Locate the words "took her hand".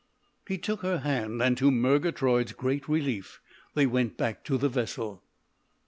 0.57-1.43